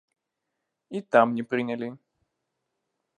[0.99, 1.91] І там не прынялі.